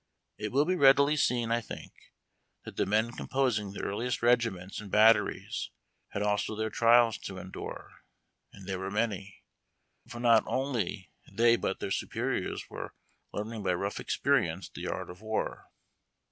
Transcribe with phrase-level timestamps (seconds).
[0.39, 1.93] It will be readily seen, I think,
[2.65, 4.89] that the men composing the earliest regiments and.
[4.89, 5.69] batteries
[6.07, 8.01] had also their trials to endure,
[8.51, 9.43] and they were many;
[10.07, 12.95] for not only they but their superiors were
[13.31, 15.69] learning by rough experience the art of war.